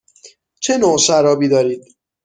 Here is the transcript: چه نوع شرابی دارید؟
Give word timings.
چه 0.59 0.77
نوع 0.77 0.97
شرابی 0.97 1.47
دارید؟ 1.47 1.83